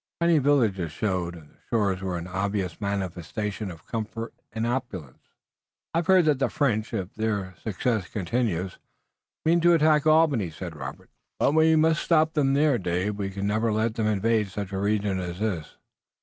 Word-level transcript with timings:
Tiny 0.19 0.39
villages 0.39 0.91
showed 0.91 1.35
and 1.35 1.51
the 1.51 1.59
shores 1.69 2.01
were 2.01 2.17
an 2.17 2.25
obvious 2.25 2.81
manifestation 2.81 3.69
of 3.69 3.85
comfort 3.85 4.33
and 4.51 4.65
opulence. 4.65 5.21
"I 5.93 5.99
have 5.99 6.07
heard 6.07 6.25
that 6.25 6.39
the 6.39 6.49
French, 6.49 6.91
if 6.91 7.13
their 7.13 7.53
success 7.61 8.07
continues, 8.09 8.79
mean 9.45 9.61
to 9.61 9.73
attack 9.73 10.07
Albany," 10.07 10.49
said 10.49 10.75
Robert, 10.75 11.11
"but 11.37 11.53
we 11.53 11.75
must 11.75 12.01
stop 12.01 12.33
them 12.33 12.55
there, 12.55 12.79
Dave. 12.79 13.17
We 13.19 13.29
can 13.29 13.45
never 13.45 13.71
let 13.71 13.93
them 13.93 14.07
invade 14.07 14.47
such 14.49 14.71
a 14.71 14.79
region 14.79 15.19
as 15.19 15.37
this." 15.37 15.75